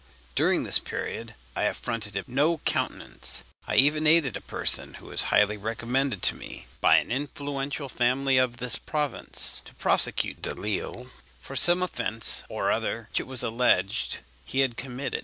[0.33, 5.25] During this period I afforded him no countenance; I even aided a person, who was
[5.29, 11.55] highly recommended to me by an influential family of this province, to prosecute Delisle for
[11.55, 15.19] some offence or other which it was alleged he had committed.